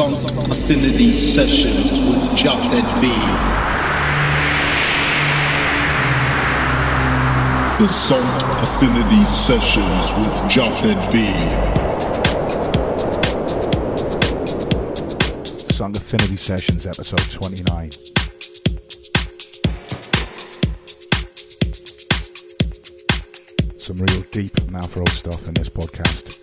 [0.00, 3.08] Sunk Affinity Sessions with Japhet B.
[7.78, 8.24] The Sunk
[8.62, 11.26] Affinity Sessions with Japhet B.
[15.70, 17.90] Sunk Affinity Sessions, episode 29.
[23.78, 26.39] Some real deep mouth roll stuff in this podcast.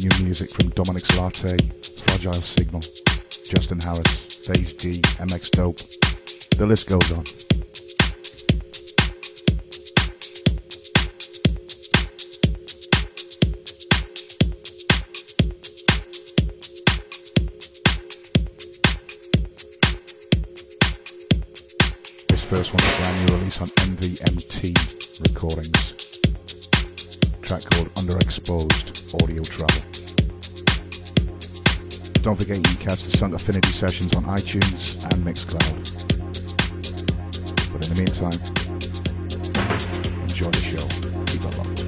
[0.00, 5.76] New music from Dominic's Latte, Fragile Signal, Justin Harris, Phase D, MX Dope.
[6.56, 7.24] The list goes on.
[22.28, 26.09] This first one's a brand new release on MVMT Recordings.
[27.50, 29.82] Track called Underexposed Audio Travel.
[32.22, 35.74] Don't forget you can catch the Sunk Affinity sessions on iTunes and Mixcloud.
[37.72, 38.38] But in the meantime,
[40.22, 40.86] enjoy the show.
[41.26, 41.79] Keep it locked.